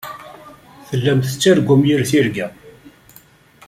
Tellam 0.87 1.19
tettargum 1.25 1.85
yir 1.89 2.01
tirga. 2.09 2.47